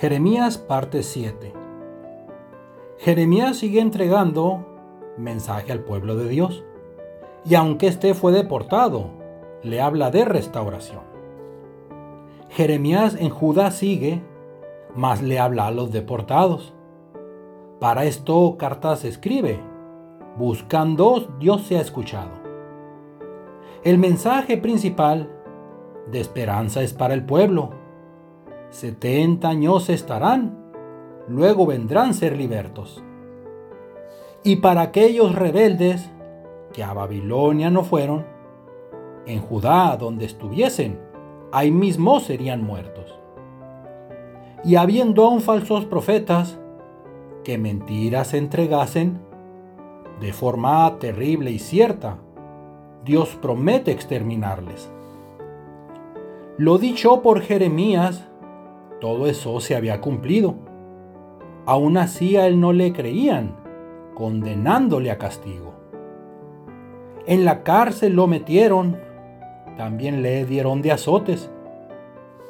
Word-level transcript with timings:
Jeremías 0.00 0.56
parte 0.56 1.02
7 1.02 1.52
Jeremías 2.96 3.58
sigue 3.58 3.82
entregando 3.82 4.64
mensaje 5.18 5.72
al 5.72 5.80
pueblo 5.80 6.16
de 6.16 6.26
Dios. 6.26 6.64
Y 7.44 7.54
aunque 7.54 7.88
éste 7.88 8.14
fue 8.14 8.32
deportado, 8.32 9.10
le 9.62 9.82
habla 9.82 10.10
de 10.10 10.24
restauración. 10.24 11.02
Jeremías 12.48 13.14
en 13.14 13.28
Judá 13.28 13.70
sigue, 13.72 14.22
mas 14.94 15.20
le 15.20 15.38
habla 15.38 15.66
a 15.66 15.70
los 15.70 15.92
deportados. 15.92 16.72
Para 17.78 18.06
esto 18.06 18.56
cartas 18.56 19.04
escribe, 19.04 19.60
buscando 20.38 21.28
Dios 21.38 21.64
se 21.66 21.76
ha 21.76 21.82
escuchado. 21.82 22.30
El 23.84 23.98
mensaje 23.98 24.56
principal 24.56 25.30
de 26.10 26.20
esperanza 26.20 26.80
es 26.80 26.94
para 26.94 27.12
el 27.12 27.26
pueblo. 27.26 27.79
Setenta 28.70 29.48
años 29.48 29.90
estarán, 29.90 30.56
luego 31.26 31.66
vendrán 31.66 32.14
ser 32.14 32.36
libertos. 32.36 33.02
Y 34.44 34.56
para 34.56 34.82
aquellos 34.82 35.34
rebeldes 35.34 36.08
que 36.72 36.84
a 36.84 36.92
Babilonia 36.92 37.68
no 37.68 37.82
fueron, 37.82 38.24
en 39.26 39.40
Judá 39.40 39.96
donde 39.96 40.24
estuviesen, 40.24 41.00
ahí 41.50 41.72
mismo 41.72 42.20
serían 42.20 42.62
muertos. 42.62 43.18
Y 44.64 44.76
habiendo 44.76 45.24
aún 45.24 45.40
falsos 45.40 45.84
profetas 45.84 46.60
que 47.42 47.58
mentiras 47.58 48.34
entregasen, 48.34 49.20
de 50.20 50.32
forma 50.32 50.96
terrible 51.00 51.50
y 51.50 51.58
cierta, 51.58 52.18
Dios 53.04 53.36
promete 53.42 53.90
exterminarles. 53.90 54.92
Lo 56.56 56.78
dicho 56.78 57.22
por 57.22 57.40
Jeremías, 57.40 58.29
todo 59.00 59.26
eso 59.26 59.58
se 59.60 59.74
había 59.74 60.00
cumplido. 60.00 60.54
Aún 61.66 61.96
así 61.96 62.36
a 62.36 62.46
él 62.46 62.60
no 62.60 62.72
le 62.72 62.92
creían, 62.92 63.56
condenándole 64.14 65.10
a 65.10 65.18
castigo. 65.18 65.74
En 67.26 67.44
la 67.44 67.62
cárcel 67.62 68.14
lo 68.14 68.26
metieron, 68.26 68.98
también 69.76 70.22
le 70.22 70.44
dieron 70.44 70.82
de 70.82 70.92
azotes, 70.92 71.50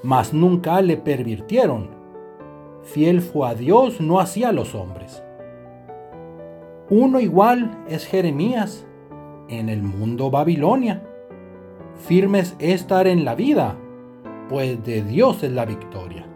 mas 0.03 0.33
nunca 0.33 0.81
le 0.83 0.97
pervirtieron. 0.97 1.91
Fiel 2.83 3.21
fue 3.21 3.48
a 3.48 3.55
Dios, 3.55 4.01
no 4.01 4.21
hacía 4.21 4.48
a 4.48 4.53
los 4.53 4.75
hombres. 4.75 5.23
Uno 6.89 7.21
igual 7.21 7.84
es 7.89 8.06
Jeremías 8.06 8.87
en 9.48 9.69
el 9.69 9.83
mundo 9.83 10.31
Babilonia. 10.31 11.03
Firmes 11.95 12.56
estar 12.59 13.06
en 13.06 13.25
la 13.25 13.34
vida, 13.34 13.77
pues 14.48 14.83
de 14.84 15.03
Dios 15.03 15.43
es 15.43 15.53
la 15.53 15.67
victoria. 15.67 16.27